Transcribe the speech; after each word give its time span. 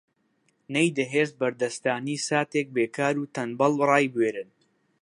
نەیدەهێشت 0.73 1.33
بەردەستانی 1.41 2.17
ساتێک 2.27 2.67
بێکار 2.75 3.15
و 3.19 3.29
تەنبەڵ 3.35 3.73
ڕایبوێرن 3.89 4.49